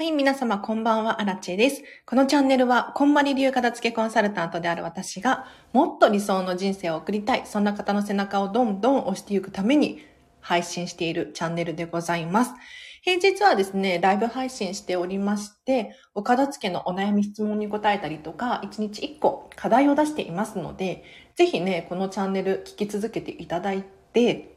[0.00, 1.82] はい、皆様こんばんは、アラチェです。
[2.06, 5.44] このチャンネルは、こんまり流片付けコンサルタントである私が、
[5.74, 10.00] もっと理想の人生を送りたい、そんな方の背中をどんどん押していくために
[10.40, 12.54] 配信しているチャンネルでございます。
[13.02, 21.04] 平日はですね、ライブ配信しておりまして、お片付けのお悩み質問に答えたりとか、1日1個課題を出していますので、
[21.34, 24.56] ぜひね、このチャンネル聞き続けていただいて、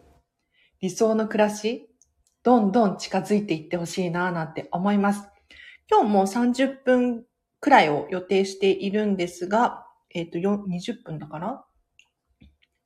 [0.80, 1.90] 理想の暮らし、
[2.44, 5.33] どんどん近づいていってほしいなぁなんて思います。
[5.94, 7.24] 今日も30分
[7.60, 11.64] くらいを予定しているんですが、えっ、ー、と、20分だから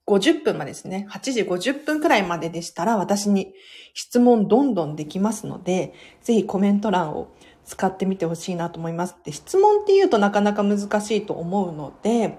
[0.06, 1.08] ？50分までですね。
[1.10, 3.54] 8時50分くらいまででしたら私に
[3.94, 7.34] 質問どんどんできますので、ぜひコメント欄を
[7.64, 9.16] 使ってみてほしいなと思います。
[9.24, 12.38] で、質問って言うとなかなか難しいと思うので、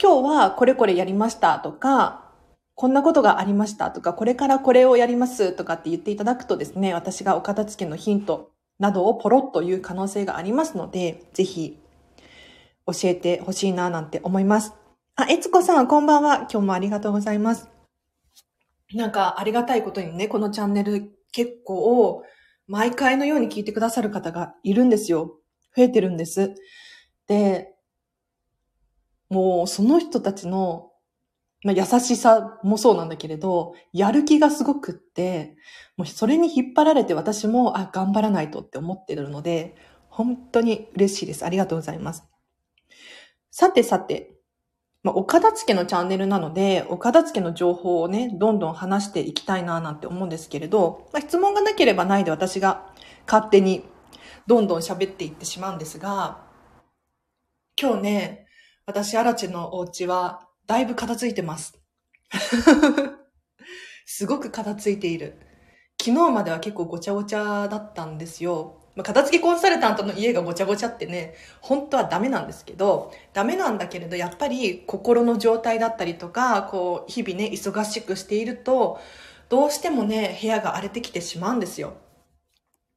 [0.00, 2.30] 今日はこれこれやりましたとか、
[2.76, 11.78] こんなことがありましたとか、これからこれをやりますとかって言っていただくとですね、私がお片付けのヒントなどをポロッと言う可能性がありますので、ぜひ
[12.84, 14.74] 教えてほしいななんて思います。
[15.14, 16.48] あ、えつこさん、こんばんは。
[16.50, 17.68] 今日もありがとうございます。
[18.92, 22.24] なんか、ありがたいことにね、このチャンネル結構、
[22.66, 25.38] 毎回のように聞いてくださる方がいるんですよ。
[25.76, 26.52] 増えてるんです。
[27.28, 27.72] で、
[29.30, 30.90] もう、その人たちの
[31.64, 35.56] まあ、優しさもそうなんだけれど、やる気がすごくって、
[35.96, 39.76] もうそれに引っ張られて私も、あ、頑張らないとって思ってるので、
[40.08, 41.44] 本当に嬉しいです。
[41.44, 42.24] ありがとうございます。
[43.50, 44.34] さてさて、
[45.04, 52.92] まあ、お片付けのチャンネルなので、お片付けの情報をね、どんどん話していきたいななんて思うんですけれど、まあ、質問がなければないで私が
[53.26, 53.84] 勝手に
[54.46, 56.44] どんどん喋っていってしまうんですが、
[57.80, 58.46] 今日ね、
[58.86, 61.78] 私、アラチェのお家はだいぶ片付いてます。
[64.06, 65.38] すごく片付いている。
[66.02, 68.80] 昨日までは結構ごちゃごちゃだったんですよ。
[68.94, 78.98] まあ、片付けコンサルタントの家がごちゃごちゃってね、本当はダメなんですけど、ダメなんだけれど、やっぱり心の状態だったりとか、こう、日々ね、忙しくしていると、
[79.50, 81.98] どうしてもね、部屋が荒れてきてしまうんですよ。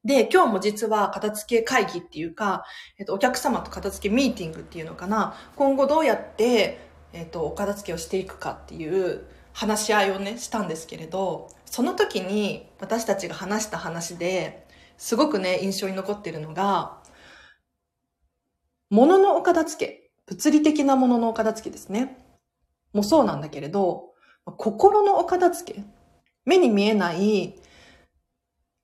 [0.06, 2.64] で、今日も実は片付け会議っていうか、
[2.96, 6.85] えっと、お客様と片付けミーティングっていうのかな、今後どうやって
[7.16, 14.66] え、ー、と、お片付けをしていくかっていう話し合いをね、したんですけれど、その時に私たちが話した話で、
[14.98, 17.02] すごくね、印象に残ってるのが、
[18.90, 22.18] 物のお片付け、物理的なもののお片付けですね。
[22.92, 24.12] もそうなんだけれど、
[24.44, 25.84] 心のお片付け、
[26.44, 27.54] 目に見えない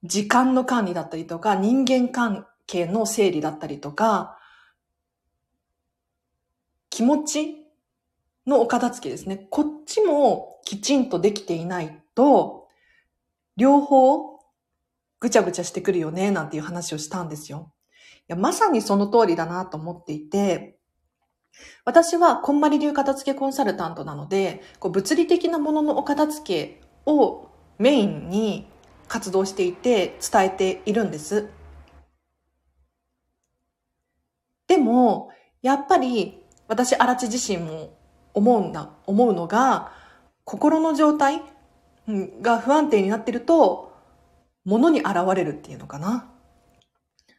[0.05, 4.39] 時間の管理だったりとか、人間関係の整理だったりとか、
[6.89, 7.62] 気持ち
[8.47, 9.47] のお片付けですね。
[9.51, 12.69] こっちもきちんとできていないと、
[13.57, 14.41] 両方
[15.21, 17.73] ぐちゃぐちゃしてくるよね、なんていう話をしたんですよ。
[18.21, 20.79] いやまさにその通りだなと思っていて、
[21.85, 27.49] 私はこんまり流片付けコンサルタントなので、こう物理的なもののお片付けを
[27.79, 28.67] メインに
[29.09, 31.51] 活動していて伝えているんです。
[34.67, 37.99] でも、やっぱり私、荒地自身も
[38.35, 39.93] 思うんだ、思うのが、
[40.45, 41.43] 心の状態
[42.41, 43.93] が不安定になってると、
[44.65, 46.31] 物に現れるっていうのかな。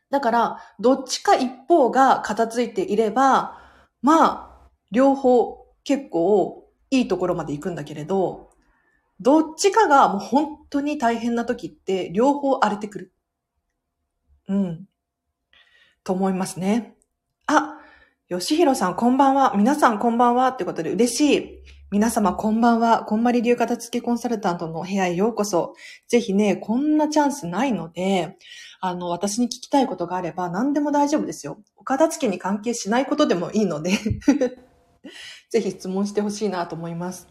[0.09, 3.59] だから、どっちか一方が片付いていれば、
[4.01, 8.51] まあ、両方結構いいところまで行くんだけれど、
[9.19, 13.13] どっちかがもう本当に大変な時って両方荒れてくる。
[14.47, 14.85] うん。
[16.03, 16.95] と思いますね。
[17.47, 17.79] あ、
[18.39, 19.53] 吉弘さん、こんばんは。
[19.55, 20.47] 皆さん、こんばんは。
[20.49, 21.59] ってことで、嬉しい。
[21.91, 23.03] 皆様、こんばんは。
[23.03, 25.75] こんまり流片付けコンサルタントの部屋へようこそ。
[26.07, 28.37] ぜひね、こんなチャンスないので、
[28.81, 31.59] あの、私に聞きたいことがあれば、何でも大丈夫ですよ。
[31.75, 33.91] お片付けに関係しないことでもいいので
[35.51, 37.27] ぜひ質問してほしいなと思います。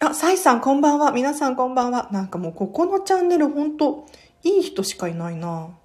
[0.00, 1.10] あ、サイさん、こんばんは。
[1.12, 2.08] 皆さん、こんばんは。
[2.12, 4.06] なんかもう、ここのチャンネル、ほんと、
[4.42, 5.78] いい人しかいないな。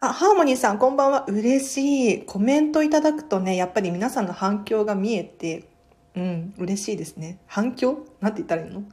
[0.00, 1.24] あ、ハーモニーさん、こんばんは。
[1.26, 2.24] 嬉しい。
[2.24, 5.68] コメントいただくとね、やっぱり皆さんの反響が見えて、
[6.14, 7.40] うん、嬉しいですね。
[7.46, 8.04] 反響？
[8.20, 8.84] なんて言ったらいいの？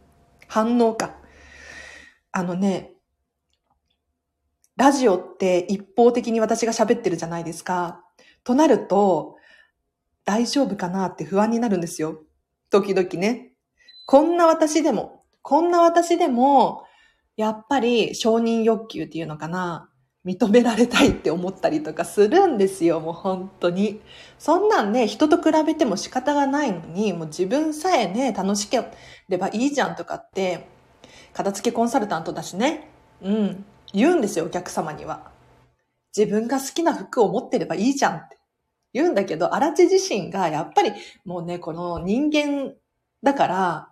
[0.48, 1.16] 反応か。
[2.32, 2.94] あのね、
[4.78, 8.04] ラジオって一方的に私が喋ってるじゃないですか。
[8.44, 9.36] となると、
[10.26, 12.24] 大丈夫かなって不安になるんですよ。
[12.72, 13.52] 時々ね。
[14.08, 16.84] こんな私でも、こんな私でも、
[17.38, 19.92] やっぱり承認欲求っていうのかな。
[20.26, 24.02] 認められたいって思ったりとかするんですよ、もう本当に。
[24.40, 28.84] そんなんね、人と比べても仕方がないのに、もう自分さえね、楽しけ
[29.30, 30.68] ればいいじゃんとかって、
[31.34, 32.90] 片付けコンサルタントだしね。
[33.22, 33.66] うん。
[33.94, 35.32] 言うんですよ、お客様には。
[36.16, 38.38] 自分が好きな服を持ってればいいじゃんって
[38.94, 40.92] 言うんだけど、荒地自身がやっぱり
[41.24, 42.74] もうね、この人間
[43.22, 43.92] だから、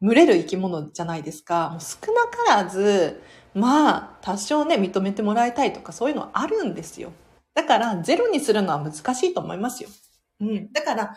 [0.00, 1.70] 群れる生き物じゃないですか。
[1.70, 3.22] もう少なからず、
[3.54, 7.12] まあ、多少ね、認めてもらいたいとかそういうのはあるんですよ。
[7.54, 9.90] だから、ゼロにするのは難しいと思いますよ。
[10.40, 10.72] うん。
[10.72, 11.16] だから、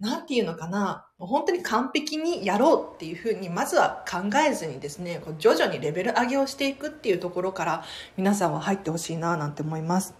[0.00, 7.84] なんていうのかな、本当に完璧にやろうっていうふうに、まずは考えずにですね、徐々にレベル上げをしていくっていうところから、
[8.16, 10.14] 皆さんは入ってほしいな、なんて思います。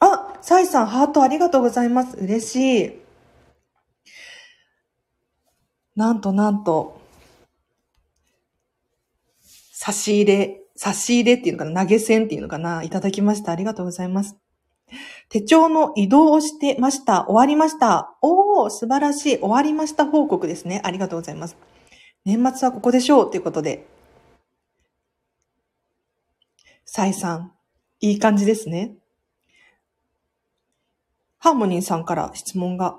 [0.00, 2.16] あ、サイさん、ハートありがとうございます。
[2.16, 3.00] 嬉しい。
[5.96, 7.00] なんとなんと、
[9.72, 13.52] 差し入れ、差し入れっていうのかな投げ銭っていうのかないただきました。
[13.52, 14.38] ありがとうございます。
[15.28, 17.26] 手帳の移動をしてました。
[17.28, 18.16] 終わりました。
[18.22, 19.38] おー、素晴らしい。
[19.40, 20.80] 終わりました報告ですね。
[20.82, 21.56] ありがとうございます。
[22.24, 23.86] 年末はここでしょうということで。
[26.86, 27.52] サイさん、
[28.00, 28.94] いい感じですね。
[31.36, 32.98] ハーモニーさんから質問が。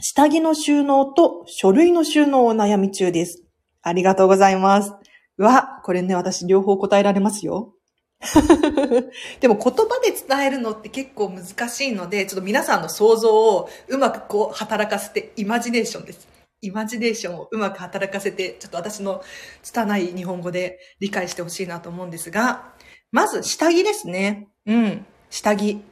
[0.00, 3.42] 下着の収納と書類の収納を悩み中です。
[3.82, 4.94] ありがとうございます。
[5.36, 7.74] うわ、これね、私両方答えられますよ。
[9.40, 16.28] でも言葉で伝えるのって結構難しいので、ちょっと皆さんの想像をうまくこう働かせて、イマジネーションです。
[16.62, 19.22] イマジネーションをうまく働かせて、ちょっと私の
[19.62, 22.72] 拙い日本語で理解してほしいなと思うんですが、
[23.12, 24.48] まず下着ですね。
[24.66, 25.06] うん。
[25.28, 25.82] 下着。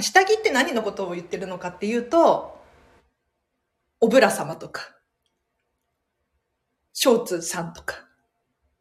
[0.00, 2.58] 下着って何のことを言ってるのかっていうと、
[4.00, 4.96] おぶら様とか、
[6.92, 8.07] ショーツさんとか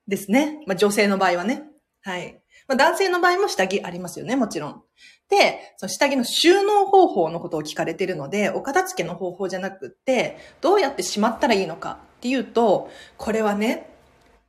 [0.08, 0.64] ですね。
[0.66, 1.64] まあ女性の場合はね。
[2.02, 2.42] はい。
[2.68, 4.84] まあ、男性の場合も下着ありますよね、もちろん。
[5.30, 13.90] で、その下着の収納方法のことを聞かれているので、お片付けの方法じゃなくって、どうやってしまったらいいのかっていうと、これはね、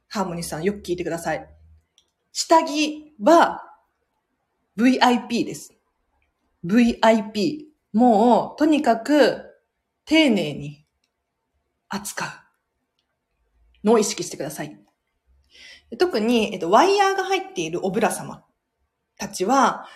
[0.08, 1.48] ハーモニーさんよく聞いてください。
[2.32, 3.64] 下着は
[4.78, 5.74] VIP です。
[6.64, 7.66] VIP。
[7.92, 9.44] もう、とにかく、
[10.04, 10.86] 丁寧に
[11.88, 12.44] 扱
[13.84, 14.87] うのを意識してください。
[15.96, 18.44] 特に、えっと、ワイヤーが入っているオブラ様
[19.16, 19.86] たちは、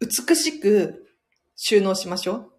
[0.00, 1.06] 美しく
[1.56, 2.52] 収納しましょう。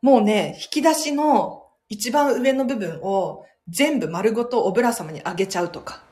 [0.00, 6.02] もうね、引き出しの一番上の部分を全部丸ごとオブラ様にあげちゃうとか。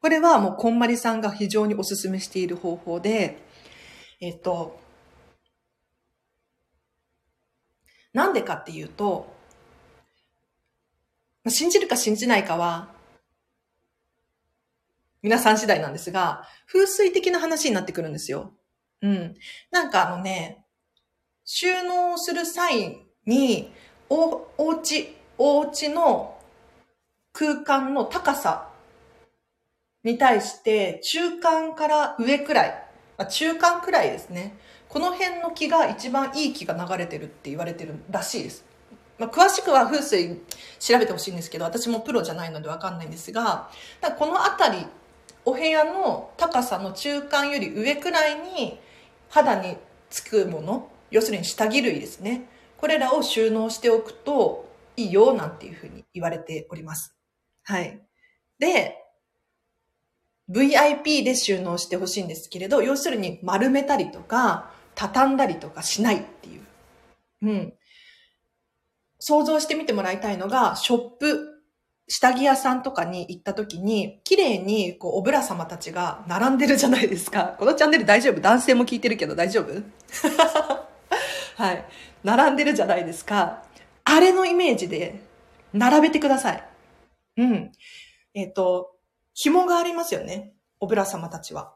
[0.00, 3.38] これはもうこんまりさんが非常にお勧めしている方法で、
[4.20, 4.78] えっと、
[8.12, 9.32] なんでかっていうと、
[11.46, 12.97] 信じるか信じないかは
[15.22, 18.52] 皆さん次第なんですが、風水的な話になってくるんですよ。
[19.02, 19.34] うん。
[19.70, 20.64] なんかあのね、
[21.44, 23.72] 収納する際に、
[24.08, 26.38] お、お家、お家の
[27.32, 28.68] 空間の高さ
[30.04, 34.56] に対して、中間から上くらい、まあ、中間くらいですね。
[34.88, 38.64] この辺の木が一番いい木が流れてるって言われてるらしいです。
[39.18, 40.40] まあ、詳しくは風水
[40.78, 43.68] 調べてほしいんですけど、私もプロじゃないのでわかんないんですが、
[44.18, 44.86] この辺り
[45.48, 48.78] お部屋の高さの中間より上くらいに
[49.30, 49.78] 肌に
[50.10, 52.50] つくもの要するに下着類ですね。
[52.76, 54.68] これらを収納しておくと
[54.98, 57.16] いいよなんていうふうに言われております。
[57.62, 57.98] はい。
[58.58, 58.98] で
[60.50, 66.62] VIP で収納してほしいんですけれど要するに丸めたりとか畳んだりとかしないっていう。
[67.40, 67.72] うん。
[69.18, 71.47] 想像してみてもらいたいのがショップ
[72.08, 77.54] 下着屋さんとかに行った時に、綺麗に、こう、おぶら様たちが並んでるじゃないですか。
[77.60, 78.40] このチャンネル大丈夫？
[78.40, 79.72] 男性も聞いてるけど大丈夫？
[81.62, 81.84] はい。
[82.24, 83.62] 並んでるじゃないですか。
[84.04, 85.20] あれのイメージで、
[85.74, 86.68] 並べてください。
[87.36, 87.72] うん。
[88.32, 88.96] えっ、ー、と、
[89.34, 90.54] 紐がありますよね。
[90.80, 91.74] おぶら様たちは。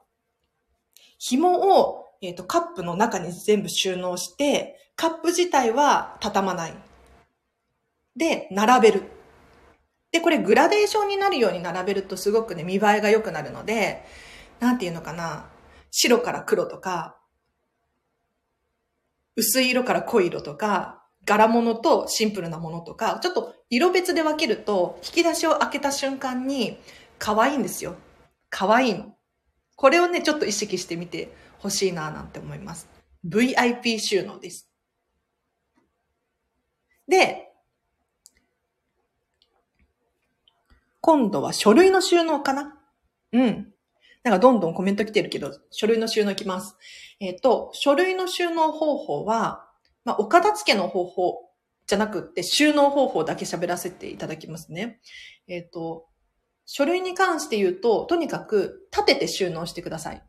[1.18, 6.74] 紐を、えっ、ー、と、カップの中に全部収納して、カップ自体は畳まない。
[8.16, 9.21] で、並べる。
[10.12, 14.04] で、これグラデーションになるように並べるとすごくね、見栄えが良くなるので、
[14.60, 15.50] なんていうのかな、
[15.90, 17.18] 白から黒とか、
[19.34, 26.76] 薄い色から濃い色とか、柄物とシンプルなものとか、ちょっと色別で分けると、引き出しを開けた瞬間に
[27.18, 27.96] 可愛いんですよ。
[28.50, 29.16] 可愛いの。
[29.76, 32.86] これをね、ちょっと意識してみてほしいななんて思います。
[33.24, 34.68] VIP 収納です。
[37.08, 37.51] で、
[41.02, 42.78] 今度は書類の収納かな？
[43.32, 43.72] うん。
[44.22, 46.76] なんかどんどんコメント来てるけど、書類の収納いきます。
[47.18, 49.68] えっ、ー、と、書類の収納方法は、
[50.04, 51.50] まあ、お片付けの方法
[51.88, 55.00] じゃなくって、収納方法だけ喋らせていただきますね。
[55.48, 56.06] えっ、ー、と、
[56.66, 60.22] 書類に関して言うと、とにかく立てて収納してください。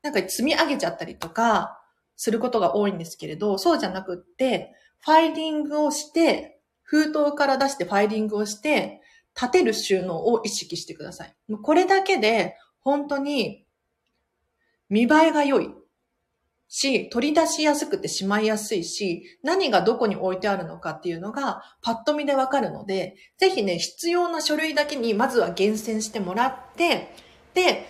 [0.00, 1.78] なんか積み上げちゃったりとか、
[2.16, 9.01] することが多いんですけれど、そうじゃなくって、ファイリングをして、封筒から出してファイリングをして、
[9.34, 11.34] 立てる収納を意識してください。
[11.62, 13.64] これだけで、本当に、
[14.88, 15.70] 見栄えが良い
[16.68, 27.14] し、取り出しやすくてしまいやすいし、何がどこに置いてあるのかっていうのがパッと見でわかるので、ぜひね、必要な書類だけにまずは厳選してもらって、
[27.54, 27.86] で、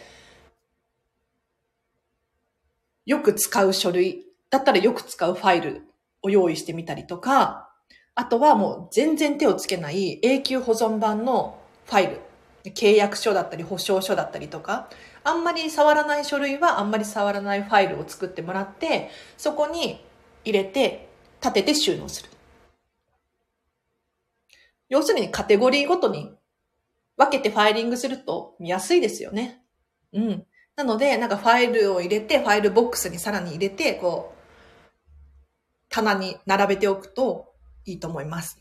[3.07, 5.83] よく使う書類だったらよく使うファイル
[6.23, 7.72] を用意してみたりとか、
[8.15, 12.21] あとはもう全然手をつけない永久保存版のファイル、
[12.65, 14.91] 契約書だったり保証書だったりとか、
[15.25, 20.05] あんまり触らない書類はあんまり触らないファイルを作ってもらって、そこに
[20.45, 21.09] 入れて
[21.41, 22.31] 立てて収納する。
[24.89, 26.31] 要するにカテゴリーごとに
[27.17, 29.63] 分けてファイリングすると見やすいですよね。
[30.13, 30.47] うん。
[30.77, 34.39] なので、なんかファイルを入れて、ファイルボックスにさらに入れて、こう、
[35.89, 37.52] 棚に並べておくと
[37.85, 38.59] いいと思います。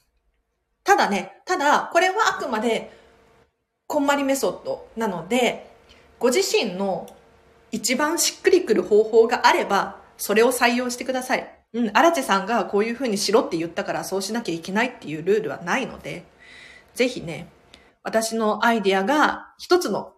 [0.84, 2.92] ただね、ただ、これはあくまで、
[3.88, 5.76] こんまりメソッドなので、
[6.20, 7.08] ご自身の
[7.72, 11.58] 一番しっくりくる方法があれば、それを採用してください。
[11.74, 16.26] うん、荒地さんがこういう風にしろって言ったからそうしなきゃいけないっていうルールはないので、
[16.94, 17.48] ぜひね、
[18.04, 20.14] 私のアイディアが一つの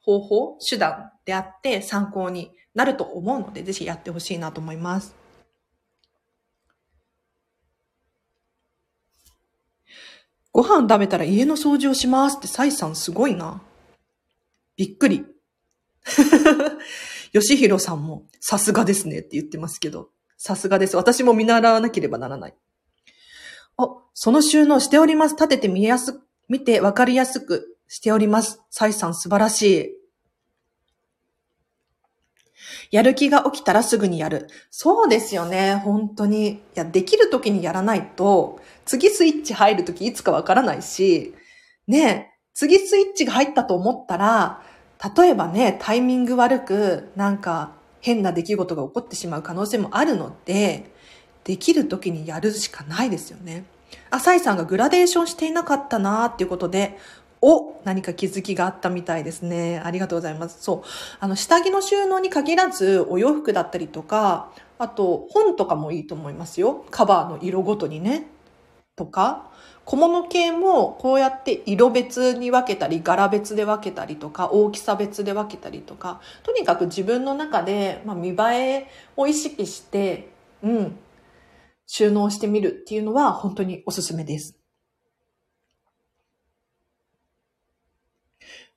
[0.00, 5.19] 方法、手段であって参考になると思うので、ぜひやってほしいなと思います。
[10.52, 13.62] ご飯食べたら家の掃除をしますって、サイさんすごいな。
[14.76, 15.26] びっくり。
[17.32, 20.96] 吉弘さんも、さすがですねって言ってますけど、さすがです。
[20.96, 22.54] 私も見習わなければならない。
[23.76, 25.36] あ、その収納しております。
[25.36, 28.60] 立てて見やす、見てわかりやすくしております。
[28.70, 29.99] サイさん素晴らしい。
[32.90, 34.48] やる気が起きたらすぐにやる。
[34.70, 35.76] そうですよね。
[35.76, 36.48] 本当に。
[36.48, 41.34] いや、できる時にやらないと、次スイッチ入る時いつかわからないし、
[41.86, 44.62] ね、次スイッチが入ったと思ったら、
[45.16, 50.92] 例えばね、タイミング悪く、なんか変な出来事が起こってしまう可能性もあるので、
[51.44, 53.64] できる時にやるしかないですよね。
[54.10, 56.98] あ、サイさんがグラデーションしていなかったなーっていうことで、
[57.42, 59.80] お、何か気づきがあったみたいですね。
[59.82, 60.62] ありがとうございます。
[60.62, 60.88] そう。
[61.20, 66.84] あの、下着の収納に限らず、お洋服だったりとか、あと、本とかもいいと思いますよ。
[66.90, 68.26] カバーの色ごとにね。
[68.96, 69.50] とか、
[69.86, 80.28] 小物系もこうやって色別に分けたり、柄別で分けたりとか、大きさ別で分けたりとか、とにかく自分の中で、まあ、見栄えを意識して、
[80.62, 80.98] うん、
[81.86, 84.59] 収納してみるっていうのは本当におすすめです。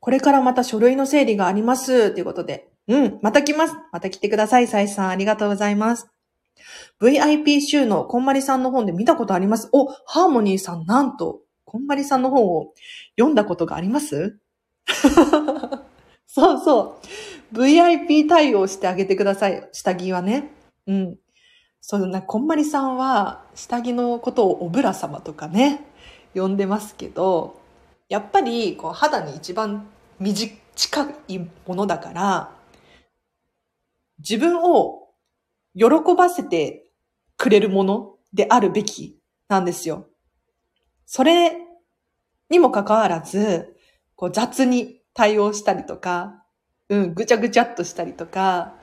[0.03, 2.11] これからまた書類の整理があります。
[2.11, 2.67] ということで。
[2.89, 3.75] うん、また来ます。
[3.93, 4.67] また来てください。
[4.67, 6.09] サイさん、ありがとうございます。
[7.01, 9.69] VIP 収納、こんまりさんの本で見たことあります。
[9.71, 12.73] お、ハーモニーさん、なんと、こんまりさんの本を
[13.17, 14.37] 読んだことがあります？
[16.27, 16.99] そうそ
[17.53, 17.57] う。
[17.57, 19.69] VIP 対応してあげてください。
[19.71, 20.51] 下着はね。
[20.85, 21.17] うん。
[21.79, 25.79] そうな、こんまりさんは、下着のことをおぶら様とかね、
[26.35, 27.62] 呼んでますけど、
[28.09, 32.55] やっぱり、こう、肌に一番短いものだから、
[34.19, 35.09] 自分を
[35.75, 36.89] 喜ばせて
[37.37, 40.07] くれるものであるべきなんですよ。
[41.05, 41.57] それ
[42.49, 43.75] にもかかわらず、
[44.15, 46.45] こう雑に対応したりとか、
[46.89, 48.75] うん、ぐちゃぐちゃっとしたりとか、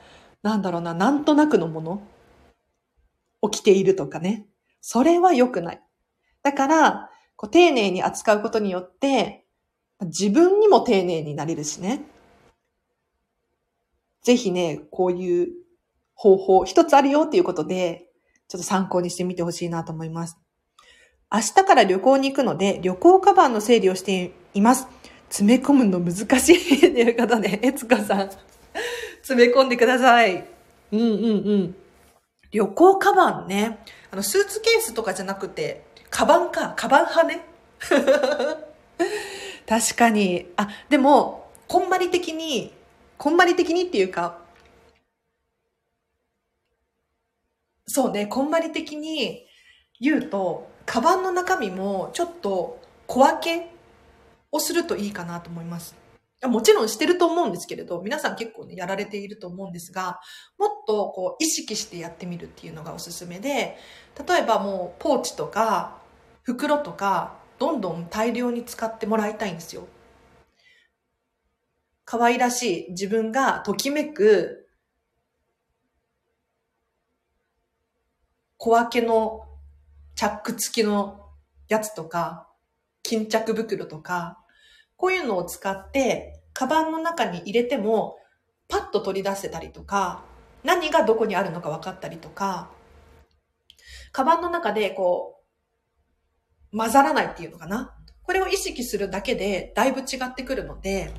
[0.42, 2.02] なんだろうな、なんとなくのもの
[3.50, 4.46] 起きているとかね。
[4.80, 5.82] それは良くない。
[6.42, 7.09] だから、
[7.40, 9.46] こう丁寧に扱うことによって、
[10.02, 12.02] 自分にも丁寧になれるしね。
[14.22, 15.48] ぜひね、こういう
[16.14, 18.10] 方法、一つあるよっていうことで、
[18.46, 20.36] ちょっと参考にしてみてほしいなと思います。
[21.32, 24.86] 明日から旅行に行くので、旅行カバンの整理をしています。
[25.30, 28.30] 詰め込むの難しいということで、えつかさん、
[29.22, 30.46] 詰め込んでください。
[30.92, 31.76] うんうんうん。
[32.52, 33.78] 旅行カバンね。
[34.10, 37.44] あの、スーツケースとかじゃなくて、カバンか、カバン派ね。
[39.66, 40.52] 確かに。
[40.56, 42.74] あ、でも、こんまり的に、
[43.16, 44.38] こんまり的にっていうか、
[47.86, 49.46] そうね、こんまり的に
[50.00, 53.70] 言うと、カバンの中身もちょっと小分け
[54.50, 55.99] をするといいかなと思います。
[56.48, 60.20] もちろんしてると思うんですけれど、皆さん結構ね、やられていると思うんですが、
[60.58, 63.76] もっとこう意識してやってみるっていうのがおすすめで、
[64.26, 65.98] 例えばもうポーチとか
[66.42, 69.86] 袋とかどんどん大量に使ってもらいたいんですよ。
[72.06, 74.66] 可愛らしい自分がときめく
[78.56, 79.46] 小分けの
[80.16, 81.28] チャック付きの
[81.68, 82.48] やつとか、
[83.02, 84.38] 巾着袋とか、
[85.00, 88.18] こういうのを使って、カバンの中に入れても、
[88.68, 90.22] パッと取り出せたりとか、
[90.62, 92.70] 何がどこにあるのか分かったりとか、
[94.12, 95.40] カバンの中でこ
[96.70, 97.96] う、混ざらないっていうのかな。
[98.24, 101.10] これを意識するだけでだいぶ違ってくるので、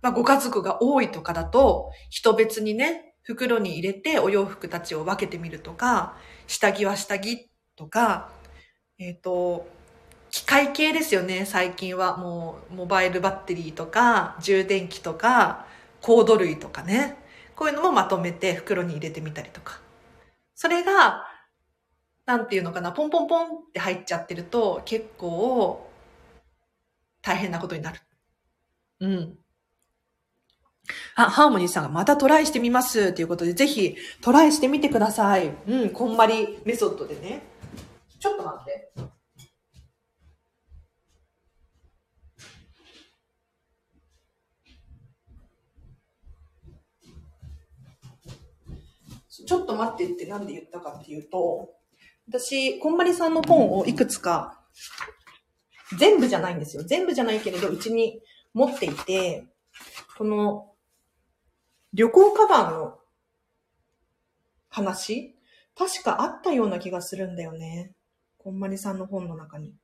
[0.00, 6.16] まあ、ご家族が多いとかだと、人別にね、袋に入れてお洋服たちを分けてみるとか、
[6.46, 8.32] 下着は下着とか、
[8.98, 9.68] えっ、ー、と、
[10.34, 12.16] 機械系ですよね、最近は。
[12.16, 15.64] もう、モバイルバッテリーとか、充電器とか、
[16.02, 17.16] コード類とかね。
[17.54, 19.80] こういうのもまとめて袋に入れてみたりとか。
[20.56, 21.24] それが、
[22.26, 25.88] なんていうのかな、ポンポンポンって入っちゃってると、結構、
[27.22, 28.00] 大変なことになる。
[28.98, 29.38] うん。
[31.14, 35.52] あ、ハーモニーさんがまたトライしてみますということで、ぜひトライしてみてください。
[35.68, 37.44] うん、こんまりメソッドでね。
[38.18, 39.23] ちょっと待って。
[49.44, 51.70] ちょっと待ってってなんで言ったかっていうと、
[52.28, 54.60] 私、こんまりさんの本をいくつか、
[55.98, 56.82] 全部じゃないんですよ。
[56.82, 58.20] 全部じゃないけれど、うちに
[58.54, 59.46] 持っていて、
[60.16, 60.70] この、
[61.92, 62.98] 旅行カバンの
[64.68, 65.36] 話
[65.76, 67.92] 確かあったような気がするんだよね。
[68.38, 69.74] こんまりさんの本の中に。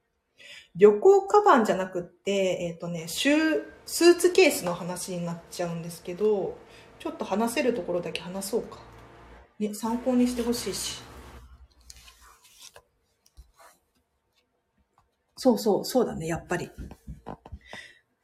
[0.77, 6.57] 旅行カバンじゃなくって、えっ、ー、とね、シュー、スーツケースの話になっちゃうんですけど、
[6.99, 8.79] ちょっと話せるところだけ話そうか。
[9.61, 11.03] ね、参考にしてほしいし。
[15.37, 16.71] そうそう、そうだね、やっぱり。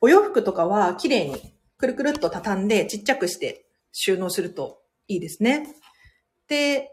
[0.00, 5.74] お洋服とかは綺麗にくるくるっと畳んでちっちゃくして収納するといいですね。
[6.48, 6.90] で、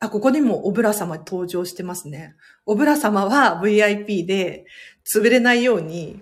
[0.00, 2.36] あ、ここにもおぶら様登場してますね。
[2.64, 4.64] おぶら様は VIP で
[5.04, 6.20] 潰れないように、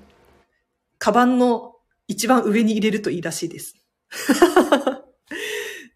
[0.99, 1.77] カバンの
[2.09, 3.77] 一番上に入れるといいらしいです。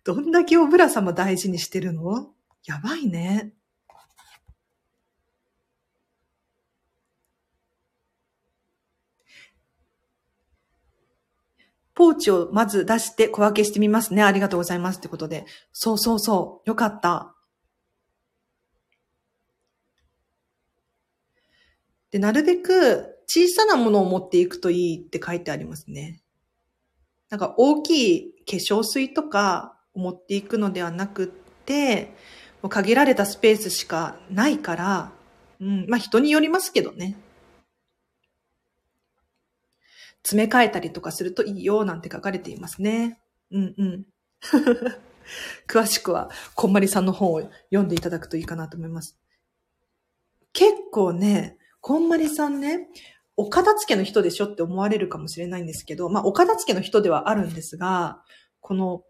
[0.04, 2.30] どんだけおぶら様大事にしてるの？
[2.64, 3.52] やばいね。
[11.94, 14.22] ポーチをまず出して小分けしてみますね。
[14.22, 15.00] ありがとうございます。
[15.00, 15.44] ってことで。
[15.70, 16.68] そうそうそう。
[16.68, 17.34] よかった。
[22.10, 26.22] で、なるべく小さなものを持っていくといいって書いてありますね。
[27.28, 32.14] なんか大きい化粧水とか持っていくのではなくって、
[32.62, 35.12] もう限られたスペースしかないから、
[35.60, 37.16] うん、まあ人によりますけどね。
[40.22, 43.18] 詰め替えたりとかするといいよなんて書かれていますね。
[43.50, 44.06] うんうん。
[45.66, 49.18] 詳しくは、こんまりさんの本を読んでいただくといいかなと思います。
[50.52, 52.88] 結構ね、こんまりさんね、
[53.36, 58.22] お片付けの人でしょって思われるかもしれないんですけど、まあ、お片付けの人ではあるんですが、
[58.60, 59.02] この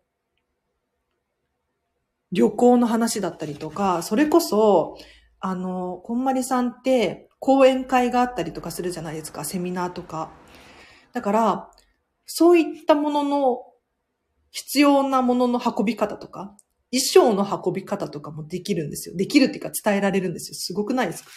[2.33, 4.97] 旅行の話だったりとか、それこそ、
[5.41, 10.31] あの、こんまりさんって講演会があったりとかするじゃないですか、セミナーとか。
[11.13, 11.71] だから、
[12.27, 13.59] そういったものの、
[14.53, 16.57] 必要なものの運び方とか、
[16.93, 19.17] 衣装の運び方とかもできるんですよ。
[19.17, 20.55] できるっていうか伝えられるんですよ。
[20.57, 21.31] すごくないですか？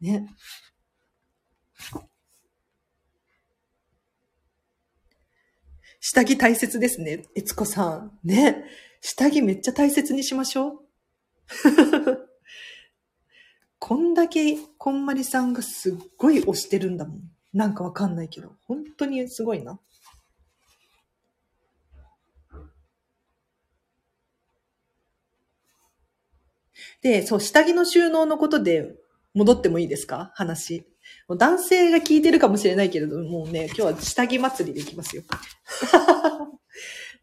[0.00, 0.26] ね。
[6.00, 7.24] 下着大切ですね。
[7.34, 8.18] えつこさん。
[8.24, 8.64] ね。
[9.06, 10.78] 下着めっちゃ大切にしましょう。
[13.78, 17.20] こんだけこんまりさんがすっごい推してるんだもん。
[17.52, 18.56] なんかわかんないけど。
[18.64, 19.78] 本当にすごいな。
[27.02, 28.94] で、そう、下着の収納のことで
[29.34, 30.32] 戻ってもいいですか？
[30.34, 30.86] 話。
[31.28, 35.24] 男性が聞いてるかもしれないけれども、うね、今日は下着祭りでいきますよ。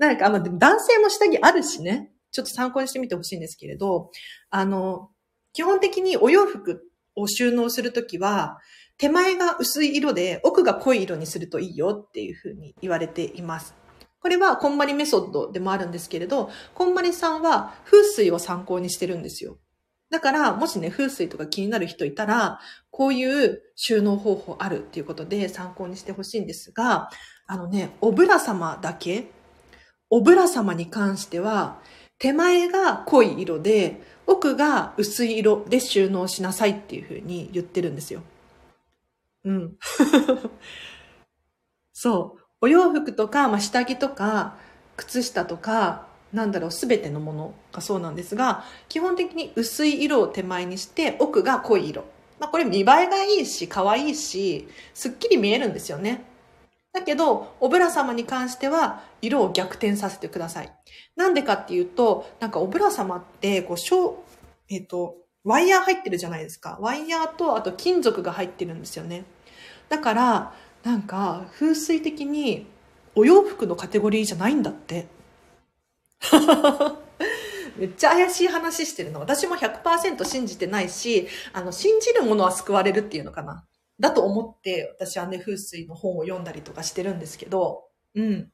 [0.01, 4.09] なんか、まあ、男性も下着あるしね、ちょっと参考にしてみてほしいんですけれど、
[4.49, 5.11] あの、
[5.53, 6.81] 基本的にお洋服
[7.15, 8.57] を収納するときは、
[8.97, 13.75] 手前が薄い色で奥が濃い色にするといいよっていうふうに言われています。
[14.19, 19.59] これはこんまりメソッドでもあるんですけれど、こんまりさんは風水を参考にしてるんですよ。
[20.09, 22.59] だから、もしね、風水とか気になる人いたら、
[22.89, 27.09] こういう収納方法あるっていうことで参考にしてほしいんですが、
[27.45, 29.29] あのね、おぶら様だけ
[30.12, 31.80] おぶら様に関しては、
[32.19, 38.21] 手前が濃い色で、奥が薄い色で収納しなさいっていうふうに言ってるんですよ。
[39.45, 39.78] うん。
[41.93, 42.41] そう。
[42.62, 44.58] お洋服とか、まあ、下着とか、
[44.97, 52.04] 靴下とか、なんだろう、すべてのものがそうなんですが、基本的に薄い色を手前にして、奥が濃い色。
[52.38, 56.26] まあ、これ見栄えがいいし、可愛いし、すっきり見えるんですよね。
[56.93, 60.73] だけど、おぶら様に関しては、色を逆転させてください。
[61.15, 64.15] なんでかっていうと、なんかおぶら様って、こう、しょう、
[64.69, 66.77] えっ、と、ワイヤー入ってるじゃないですか。
[66.82, 69.25] ワイヤーと、あと金属が入ってるんですよね。
[69.89, 72.67] だから、なんか、風水的に、
[73.15, 75.08] お洋服のカテゴリーじゃないんだって。
[77.77, 79.19] めっちゃ怪しい話してるの。
[79.19, 83.65] 私も100%信じてないし、あの、信じるものは救われるっていうのかな。
[84.01, 87.85] だと思って、私はね、風水の本を読んだりとかしてるんですけど、
[88.15, 88.51] うん。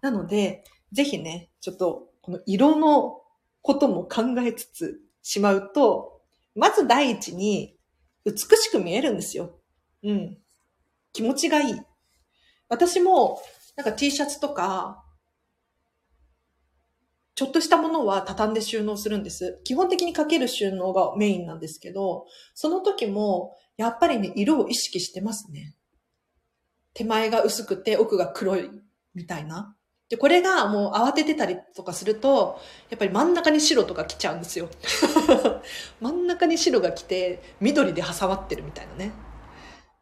[0.00, 3.20] なので、ぜひね、ちょっと、この色の
[3.60, 6.22] ことも考えつつしまうと、
[6.54, 7.76] まず第一に、
[8.24, 9.60] 美しく見えるんですよ。
[10.02, 10.38] うん。
[11.12, 11.80] 気持ちがいい。
[12.68, 13.40] 私も、
[13.76, 15.04] なんか T シャツとか、
[17.34, 19.60] ちょっとしたものは畳んで収納するんです。
[19.62, 25.74] 基本的にかける収納がメインなんですけど、その時も、やっぱりね、色を意識してますね。
[26.94, 28.70] 手前が薄くて奥が黒い
[29.14, 29.76] みたいな。
[30.08, 32.60] で、これがもう慌ててたりとかすると、
[32.90, 34.70] やっぱり真ん中に白とか来ちゃうんですよ。
[36.00, 39.12] 真ん中に白が来て、緑で挟まってるみたいなね。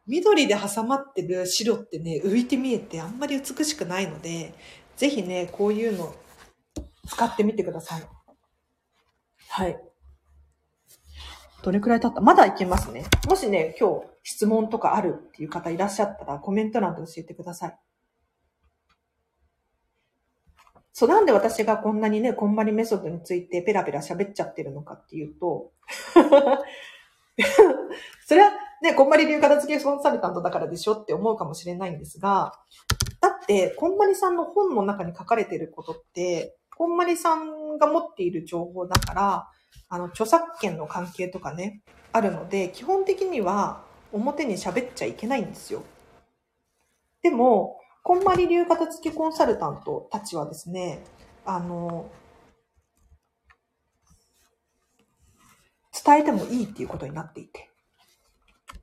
[0.07, 4.53] 緑で挟まってる白ってね、浮いて見えてあんまり美しくないので、
[4.95, 6.15] ぜひね、こういうの
[7.07, 8.03] 使ってみてください。
[9.49, 9.79] はい。
[11.65, 12.21] どれくらい経った？
[12.21, 13.05] まだいけますね。
[13.27, 17.79] もしね、今日質問とかあるっていう方いらっしゃったらコメント欄で教えてください。
[20.93, 25.71] そう、なんで私がこんなにね、こんまりメソッドについてペラペラ喋っちゃってるのかっていうと、
[28.27, 28.51] それは
[28.83, 32.53] ね、こんまり流片付けコンサルタントだからでしょって思うかもしれないんですが、
[33.21, 39.47] だって、こんまりさんの本の中に書かれてることって、こんまりさんが持っている情報だから、
[39.95, 41.79] あの、著作権の関係とかね、
[42.11, 45.83] あるので、基本的には表に喋っちゃいけないんですよ。
[47.21, 51.01] でも、こんまり流片付けコンサルタントたちはですね、
[51.45, 52.11] あの、
[56.05, 57.69] 伝えてもいいっていうことになっていて。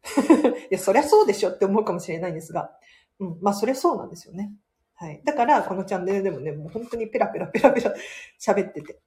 [0.71, 2.75] いや、そりゃそうでしょって思うかもしれないんですが、
[3.21, 4.55] うん、まあ、そりゃそうなんですよね。
[4.95, 5.21] はい。
[5.27, 7.95] だから、このチャンネルでもね、もう本当にペラペラペラペラ
[8.41, 8.99] 喋ってて。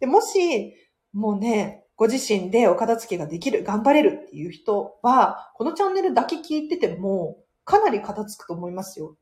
[0.00, 0.74] で、もし、
[1.12, 9.16] もうね、ご自身でお片付けができる、頑張れるっていう人は、このチャンネルだけ聞いてても、かなり片付くと思いますよ。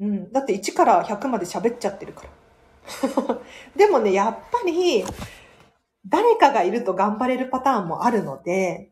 [0.00, 0.32] うん。
[0.32, 2.30] だって1から100まで喋っちゃってるから。
[3.76, 5.04] でもね、やっぱり、
[6.06, 8.90] 誰かがいると頑張れるパターンもあるので、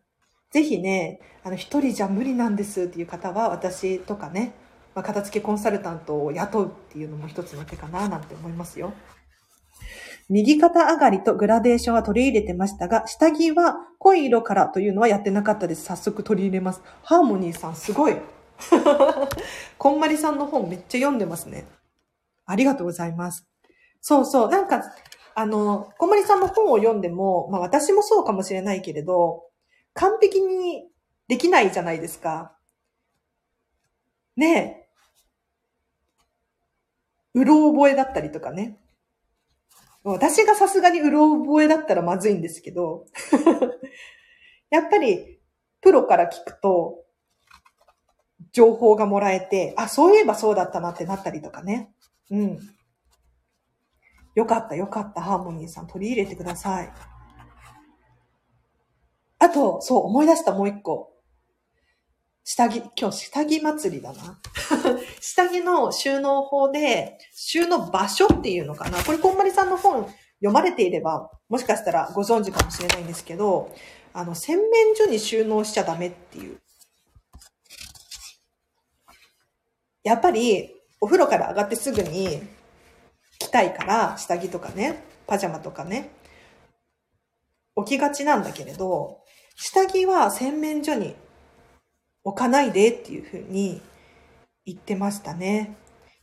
[0.51, 4.53] ぜひね、あの、一人じゃ無理なんですっていう方は、私とかね、
[4.95, 8.93] まあ、片付けコンサルタントを雇うっていうのも一つの手かななんて思いますよ。
[10.31, 15.85] 右肩上がりとグラデーションは取り入れてましたが、下着は濃い色からというのはやってなかったです。
[15.85, 16.83] 早速取り入れます。
[17.03, 18.17] ハーモニーさんすごい。
[19.77, 21.67] こんまりさんの本めっちゃ読んでますね。
[22.47, 23.49] ありがとうございます。
[24.01, 24.49] そうそう。
[24.49, 24.85] なんか、
[25.35, 29.47] あの、こんまりさんの本を読んでも、まあ私もそうかもしれないけれど、
[29.95, 30.89] 完璧に
[31.27, 32.57] できないじゃないですか。
[34.37, 34.89] ねえ。
[37.35, 38.80] うろ覚えだったりとかね。
[40.03, 43.07] 私がさすがにうろ覚えだったらまずいんですけど、
[44.71, 45.41] やっぱり
[45.81, 47.05] プロから聞くと、
[48.53, 51.93] 情報がもらえて、あ、そういえばそうだったなってなったりとかね。
[52.31, 52.59] うん。
[54.35, 56.93] よかった、よかった、ハーモニーさん取り入れてください。
[59.39, 61.13] あと、そう、思い出したもう一個。
[62.45, 64.41] 下着、今日下着祭りだな。
[65.21, 69.03] 下着の収納法で、収納場所っていうのかな。
[69.05, 70.07] これ、こんまりさんの本
[70.41, 73.75] 読まれていれば、もしかしたらご存知かもしれないんですけど、
[74.13, 76.59] あの、洗面所に収納しちゃダメっていう。
[80.03, 82.43] やっぱり、お風呂から上がってすぐに
[83.39, 86.11] 着たいから、下着とかね、パジャマとかね、
[87.77, 89.21] 置きがちなんだけれど、
[89.57, 91.15] 下着は洗面所に
[92.25, 93.83] 置かないでっていうふうに
[94.73, 95.77] 言ってましたね。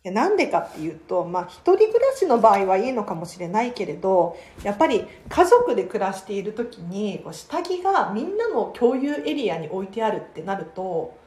[0.03, 11.17] いやなんでかっていうと、まあ、一人暮らしの場合はいいのかもしれないけれど、やっぱり家族で暮らしているときに、下着がみんなの共有エリアに置いてあるってなると、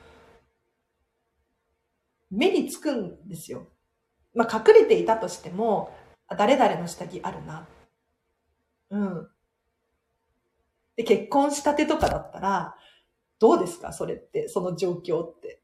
[2.30, 3.66] 目につくんですよ。
[4.34, 5.92] まあ、隠れていたとしても、
[6.38, 7.66] 誰々の下着あるな。
[8.90, 9.28] うん。
[10.96, 12.76] で、結婚したてとかだったら、
[13.40, 13.92] どうですか？
[13.92, 15.60] それって、その状況って。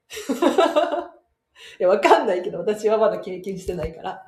[1.78, 4.22] いや、わかんないけど、私はまだ経験してないから。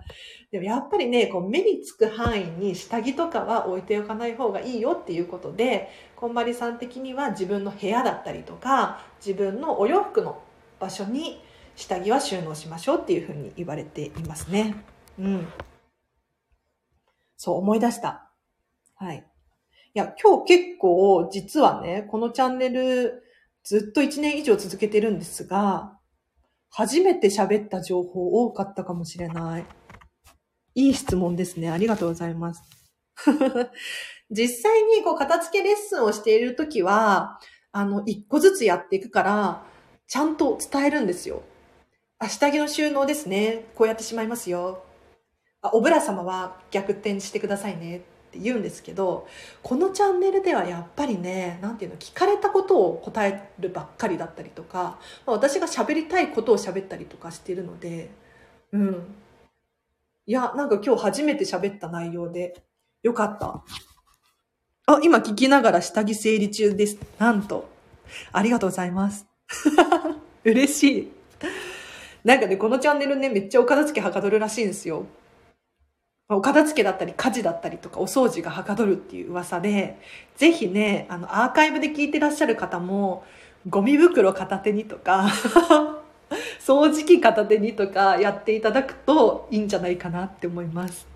[0.50, 10.40] でもやっぱりね、こう目につく範囲に下着とかは置いておかない方がいいよっていうことで、こんまりさん的には自分の部屋だったりとか、自分のお洋服の
[10.80, 11.42] 場所に
[11.76, 14.74] 下着は収納しましょうっていうふうに言われていますね。
[15.18, 15.48] うん。
[17.36, 18.30] そう思い出した。
[18.96, 19.24] はい。
[19.94, 23.22] いや、今日結構実はね、このチャンネル
[23.64, 25.97] ずっと1年以上続けてるんですが、
[26.70, 29.66] 初めて喋った情報多かったかもしれない。
[30.74, 31.70] いい質問ですね。
[31.70, 32.62] ありがとうございます。
[34.30, 37.40] 実際にこう片付けレッスンをしているときは、
[37.72, 39.66] あの、一個ずつやっていくから、
[40.06, 41.42] ちゃんと伝えるんですよ。
[42.18, 43.66] あ、下着の収納ですね。
[43.74, 44.84] こうやってしまいますよ。
[45.60, 48.02] あ、おぶら様は逆転してくださいね。
[48.28, 49.26] って言うんですけど
[49.62, 58.10] このチャンネルではやっぱりね何ていうの聞かれたことを答えるばっかりだったりとか、まあ、私が喋りたいことを喋ったりとかしてるので
[58.72, 59.14] うん。
[60.26, 62.62] いやなんか今日初めて喋った内容で
[63.02, 63.62] よかった。
[64.86, 66.98] あ今聞きながら下着整理中です。
[67.18, 67.68] なんと。
[68.32, 69.26] ありがとうございます。
[70.44, 71.12] 嬉しい。
[72.24, 75.06] なんかね、このチャンネルね、めっちゃお片付けはかどるらしいんですよ。
[76.30, 79.98] お片付けだったり家事だったりとかお掃除がはかどるっていう噂で、
[80.36, 83.24] ぜひね、あの、アーカイブで聞いてらっしゃる方も、
[83.68, 85.28] ゴミ袋片手にとか
[86.60, 91.06] 掃除機片手にとかやっていただくといいんじゃないかなって思います。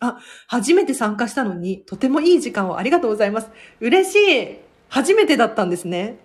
[0.00, 3.50] あ、初めて参加したのに、とてもいい時間をありがとうございます。
[3.80, 4.58] 嬉しい
[4.88, 6.18] 初めてだったんですね。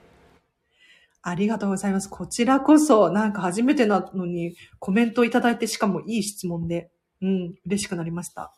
[1.21, 2.09] ありがとうございます。
[2.09, 6.89] こちらこそ、なんか初めてなのにコメントをいただいて、しかもいい質問で。
[7.21, 8.53] うん、嬉しくなりました。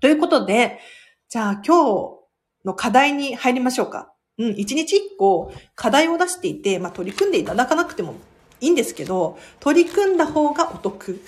[0.00, 0.80] ということで、
[1.28, 2.22] じゃあ今日
[2.64, 4.12] の課題に入りましょうか。
[4.38, 8.14] うん、一日一個課題を出していて、まあ取り組んでいただかなくても
[8.60, 11.20] いいんですけど、取り組んだ方がお得。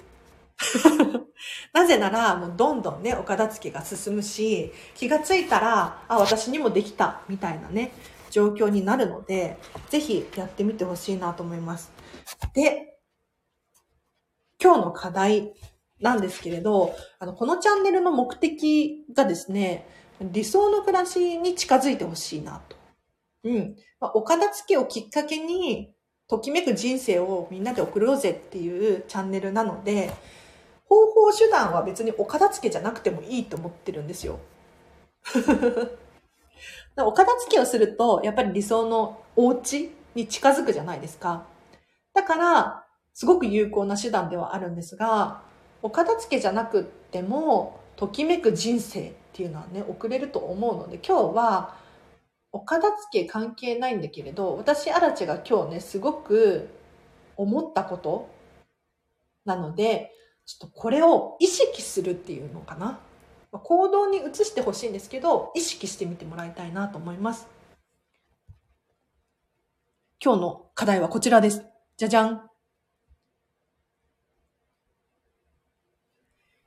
[1.73, 7.93] なぜなら、もうどんどんね、お片付けが進むし、気がついたら、あ、私にもできた、みたいなね、
[8.31, 9.59] 状況になるので、
[9.91, 11.93] ぜひやってみてほしいなと思います。
[12.55, 12.99] で、
[14.63, 15.55] 今日の課題
[16.01, 19.87] なんですけれど、あの、このチャンネルの目的がですね、
[20.21, 22.77] 理想の暮らしに近づいてほしいなと。
[23.45, 23.77] うん。
[24.01, 25.93] まあ、お片付けをきっかけに、
[26.27, 30.11] ときめく人生をみんなで送ろうぜっていうチャンネルなので、
[30.89, 34.39] 方法手段は別にお片付けじゃなくてもいいと思ってるんですよ。
[36.97, 41.47] お片付けをすると、やっぱり理想のお家に近づくじゃないですか。
[42.15, 45.43] だから、すごく有効な手段ではあるんですが、
[45.85, 51.77] お片付けじゃなくってもときめく人生っていうのはね送れると思うので今日は
[52.53, 56.71] お片付け関係ないんだけれど私アラチが今日ねすごく
[57.37, 58.31] 思ったこと
[59.45, 60.11] なので
[60.47, 62.99] ちょっとこれを意識するっていうのかな。
[63.53, 67.47] 行動に移してほしいんですけど意識してみてもらいたいなと思います。
[70.19, 71.63] 今日の課題はこちらです。
[71.99, 72.54] じゃじゃん。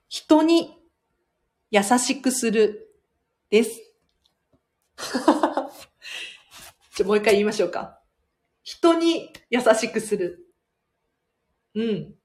[0.07, 0.77] 人に
[1.71, 2.93] 優しくする
[3.49, 3.81] です。
[6.95, 7.99] ちょ、もう一回言いましょうか。
[8.63, 10.47] 人に優しくする。
[11.75, 12.15] うん。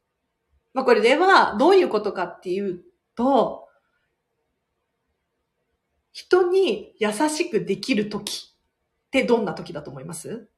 [0.72, 2.82] まあ、これでは、どういうことかっていう
[3.14, 3.68] と、
[6.12, 8.54] 人に優しくできるとき
[9.06, 10.48] ってどんなときだと思います？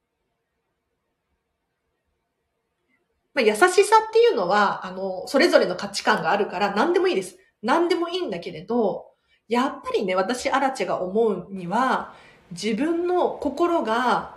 [3.35, 7.37] まあ、優しさっていうのは、あの、それぞれの価値観があるから何でもいいです。
[7.63, 9.07] 何でもいいんだけれど、
[9.49, 12.15] やっぱりね、私、アラチェが思うには、
[12.53, 14.37] 自分の心が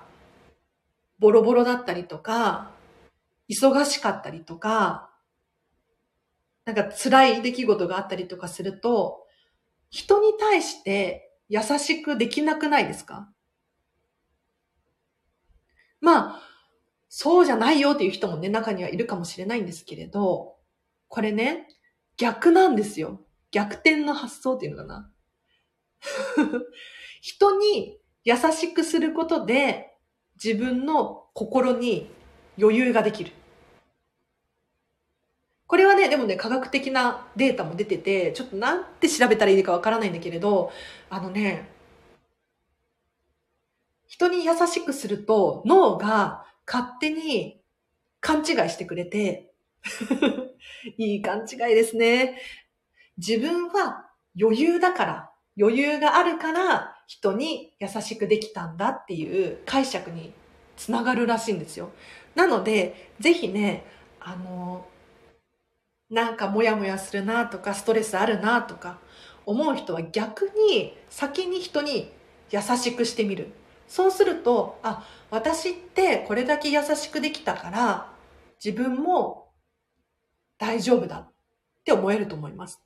[1.19, 2.71] ボロボロだったりとか、
[3.49, 5.09] 忙しかったりとか、
[6.65, 9.25] なんか辛い出来事があったりとかすると、
[9.89, 13.29] 人に対して優しくできなくないですか？
[16.01, 16.41] まあ、
[17.19, 20.53] そうじゃないよっていう人もね、中にはいるかもしれないんですけれど、
[21.07, 21.67] これね、
[22.15, 23.21] 逆なんですよ。
[23.49, 25.11] 逆転の発想っていうのかな。
[27.21, 29.97] 人に優しくすることで、
[30.35, 32.07] 自分の心に
[32.55, 33.31] 余裕ができる。
[35.65, 40.71] これはね、でもね、科学的なデータも出てて、ちょっとなんて調べたらいいかわからないんだけれど、
[41.09, 41.67] あのね、
[44.05, 47.61] 人に優しくすると脳が勝手に
[48.19, 49.53] 勘違いしてくれて、
[50.97, 52.41] いい勘違いですね。
[53.17, 60.33] 自分は余裕だから、余裕があるから人に優しくできたんだっていう解釈に
[60.75, 61.91] つながるらしいんですよ。
[62.35, 63.85] なので、ぜひね、
[64.19, 64.85] あの、
[66.09, 68.99] なんかモヤモヤするなとか、ストレスあるなとか、
[69.45, 72.11] 思う人は逆に先に人に
[72.51, 73.53] 優しくしてみる。
[73.87, 78.13] そうすると、あ、私ってこれだけ優しくできたから、
[78.63, 79.49] 自分も
[80.57, 81.33] 大丈夫だっ
[81.83, 82.81] て思えると思います。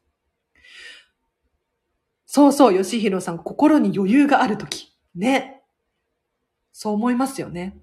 [2.26, 4.96] そうそう、吉弘さん、心に余裕があるとき。
[5.16, 5.64] ね。
[6.72, 7.78] そう思いますよね。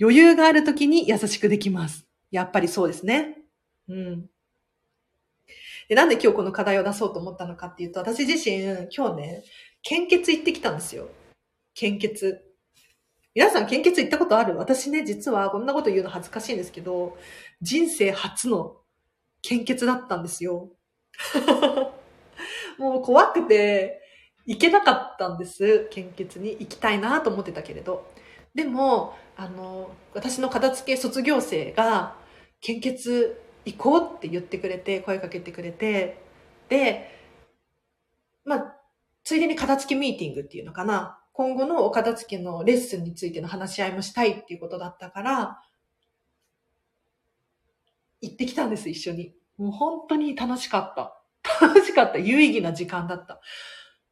[0.00, 2.06] 余裕があるときに優しくできます。
[2.30, 3.38] やっぱりそうですね。
[3.88, 4.30] うん。
[5.88, 9.44] で、なんで今日この課題を出そうと思ったのかっていうと、私自身、今日ね、
[9.82, 11.08] 献血行ってきたんですよ。
[11.74, 12.42] 献血。
[13.36, 14.56] 皆さん献血行ったことある？
[14.56, 17.18] 私ね、実はこんなこと言うの恥ずかしいんですけど、
[17.60, 18.78] 人生初の
[19.42, 20.70] 献血だったんですよ。
[22.78, 24.00] もう怖くて、
[24.46, 25.86] 行けなかったんです。
[25.90, 28.10] 献血に行きたいなと思ってたけれど。
[28.54, 32.16] でも、あの、私の片付け卒業生が、
[32.62, 36.22] 献血行こうって言ってくれて、声かけてくれて、
[36.70, 37.10] で、
[38.46, 38.76] まあ、
[39.24, 41.20] ついでに片付けミーティングっていうのかな。
[41.36, 45.60] 今後のお片付けのレッスンについての話し合いもしたいっていうことだったから、
[48.22, 49.34] 行ってきたんです、一緒に。
[49.58, 51.22] もう本当に楽しかった。
[51.60, 52.16] 楽しかった。
[52.16, 53.42] 有意義な時間だった。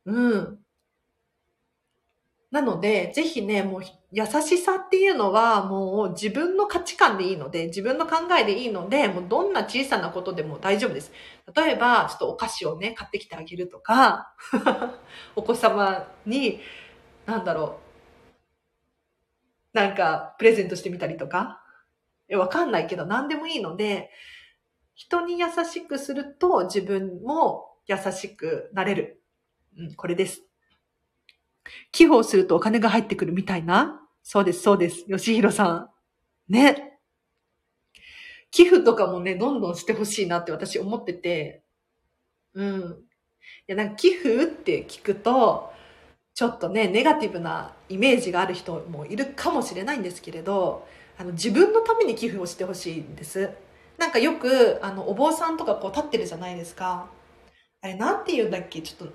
[0.04, 0.58] うん。
[2.50, 3.82] なので、ぜひね、もう
[4.12, 11.10] 優しさっていうのはもう自分の価値観でいいので、自分の考えでいいので、もうどんな小さなことでも大丈夫です。
[11.56, 14.34] 例えば、ちょっとお菓子をね、買ってきてあげるとか、
[15.34, 16.60] お子様に、
[17.26, 17.80] なんだろ
[19.74, 21.62] う、なんかプレゼントしてみたりとか、
[22.30, 24.10] わかんないけど何でもいいので、
[24.94, 29.22] 人に優しくすると自分も優しくなれる。
[29.76, 30.42] うん、これです。
[31.92, 35.04] 寄付をするとお金が入ってくるみたいなそうです、そうです。
[35.04, 35.90] 吉弘さん。
[36.48, 36.98] ね。
[38.50, 41.62] 寄付とかもね、どんどんしてほしいなって私思ってて。
[42.54, 42.80] うん。
[42.80, 42.84] い
[43.66, 45.70] や、なんか寄付って聞くと、
[46.35, 53.51] ちょっとね、ネガティブなイメージがある人もいるかもしれないんですけれど、あの、自分のために寄付をしてほしいんです。
[53.99, 57.09] なんかよく、あの、お坊さんとかこう立ってるじゃないですか。
[57.81, 58.81] あれ、なんて言うんだっけ？
[58.83, 59.14] ちょっと、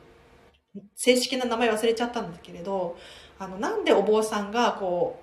[0.96, 2.98] 正式な名前忘れちゃったんですけれど、
[3.38, 5.20] あの、なんでお坊さんが、こ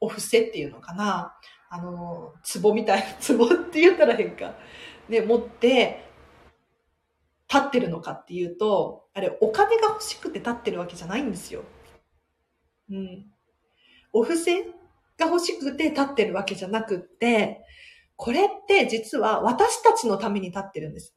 [0.00, 1.34] う、お布施っていうのかな？
[1.70, 4.54] あの、壺みたいな、壺って言ったら変か。
[5.08, 6.04] ね、持って、
[7.52, 11.64] 立ってるのかっていうと、あれ、お金が欲しくて立ってるわけじゃないんですよ。
[12.90, 13.26] うん。
[14.14, 14.64] お布施
[15.18, 17.62] が欲しくて立ってるわけじゃなくって、
[18.16, 21.14] これって実は私たちのために立ってるんです。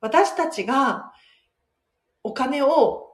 [0.00, 1.12] 私たちが
[2.22, 3.08] お金を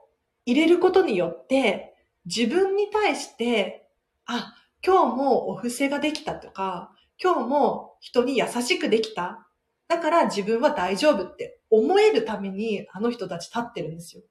[0.45, 3.87] 入れることによって、自分に対して、
[4.25, 4.53] あ、
[4.85, 9.48] 今日もお布施ができたとか、今日も人に優しくできた。
[9.89, 14.23] だから自分は大丈夫って思えるためにあの人たち立ってるんですよ。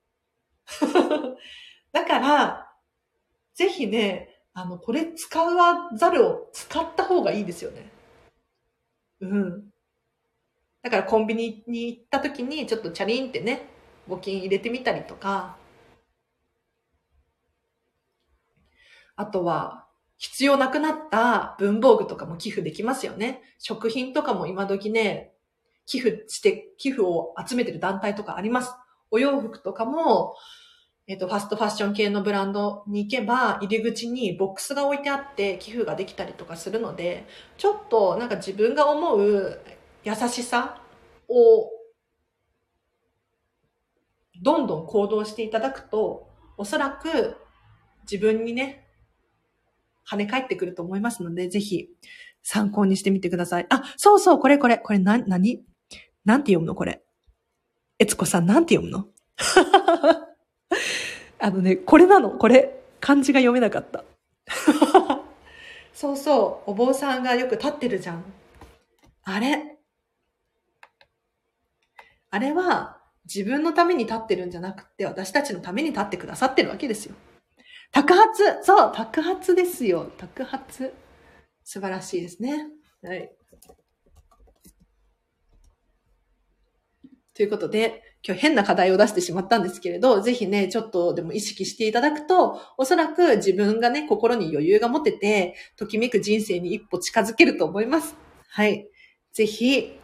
[1.93, 2.73] だから、
[3.55, 7.91] ぜひね、あの、これ使わざるを使った方がいいですよね。
[9.21, 9.71] うん。
[10.83, 13.67] だからコンビニに行った時にちょっとチャリンってね、
[14.09, 15.57] 募金入れてみたりとか、
[19.17, 23.43] あとは、必要なくなった文房具とかも寄付できますよね。
[23.59, 25.33] 食品とかも今時ね、
[25.89, 28.73] 寄付して、寄付を集めてる団体とかあります。
[29.11, 30.35] お洋服とかも、
[31.07, 39.61] えっ、ー、と、ファストファッション系のブランドに行けば、入り口にボックスが置いてあって寄付ができたりとかするので、ちょっとなんか自分が思う
[40.05, 40.83] 優しさ
[41.27, 41.71] を、
[44.43, 46.29] どんどん行動していただくと、
[46.59, 47.37] おそらく
[48.03, 48.85] 自分にね、
[50.07, 51.89] 跳ね返ってくると思いますので、ぜひ
[52.43, 53.67] 参考にしてみてください。
[53.71, 55.65] あ、そうそう、これこれ、これな、なに
[56.25, 57.03] なんて読むのこれ？
[57.99, 59.07] えつこさん、なんて読むの？
[61.41, 62.75] あのね、これなの、これ。
[63.01, 64.05] 漢字が読めなかった。
[65.95, 68.25] そうそう、お坊さんがよく立ってるじゃん。
[69.23, 69.79] あれ？
[72.31, 77.15] あれは自分のために立ってるんじゃなくて、私たちのために立ってくださってるわけですよ。
[77.91, 80.95] 宅発そう宅発ですよ宅発
[81.65, 82.69] 素晴らしいですね。
[83.03, 83.33] はい。
[87.39, 98.17] ということで、今日変な課題を出してしまったんですけれど、ぜひね、ちょっとでも意識していただくと、おそらく自分がね、心に余裕が持てて、ときめく人生に一歩近づけると思います。
[98.49, 98.89] はい。
[99.33, 100.01] ぜひ、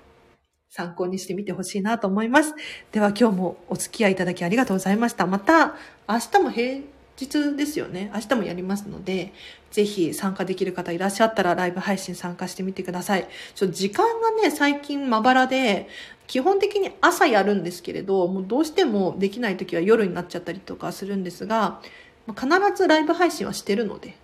[0.68, 2.54] 参考にしてみてほしいなと思います。
[2.92, 5.26] では今日もお付き合いいただきありがとうございました。
[5.26, 5.74] また
[6.08, 6.82] 明日も平
[7.16, 8.10] 日ですよね。
[8.14, 9.32] 明日もやりますので、
[9.70, 13.28] ぜひ参加できる方いらっしゃったらライブ配信参加してみてください。
[13.54, 15.88] ちょ時間がね、最近まばらで、
[16.26, 21.80] 基本的に朝やるんですけれど、もうどうしてもできない時は夜になっちゃったりとかするんですが、
[22.28, 24.16] 必ずライブ配信はしてるので、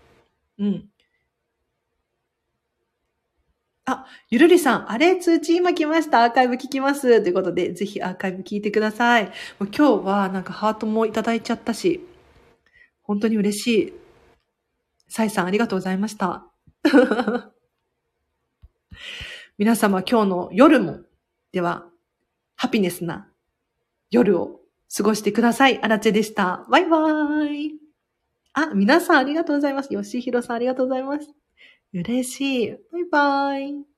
[0.59, 0.91] うん。
[3.87, 6.23] あ、ゆるりさん、あれ、通知今来ました。
[6.25, 7.23] アーカイブ聞きます。
[7.23, 9.25] ということで、ぜひアーカイブ聞いてください。
[9.25, 9.31] も
[9.67, 12.10] う今日はなんかハートもいただいちゃったし、
[13.11, 13.93] 本当に嬉しい。
[15.09, 16.47] サイさん、ありがとうございました。
[19.59, 21.01] 皆様、今日の夜も、
[21.51, 21.91] では、
[22.55, 23.29] ハピネスな
[24.13, 24.61] 夜を
[24.97, 25.83] 過ごしてください。
[25.83, 26.65] アラチェでした。
[26.71, 27.81] バイバーイ。
[28.53, 29.93] あ、皆さんありがとうございます。
[29.93, 31.35] ヨシヒロさんありがとうございます。
[31.93, 32.71] 嬉しい。
[32.71, 33.90] バイバーイ。